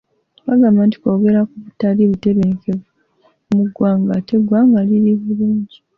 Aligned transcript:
Bagamba 0.47 0.81
nti 0.87 0.97
kwogera 1.01 1.39
ku 1.49 1.55
butali 1.63 2.01
butebenkevu 2.11 2.85
muggwanga 3.55 4.09
ate 4.17 4.33
eggwanga 4.39 4.79
liri 4.87 5.11
bulungi. 5.23 5.77